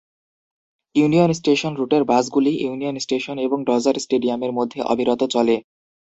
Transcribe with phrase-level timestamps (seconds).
[0.95, 5.55] Union Station রুটের বাসগুলি Union Station এবং ডজার স্টেডিয়ামের মধ্যে অবিরত চলে।